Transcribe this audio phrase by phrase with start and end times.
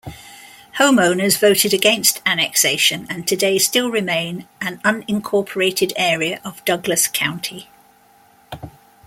[0.79, 7.69] Homeowners voted against annexation and today still remain an unincorporated area of Douglas County.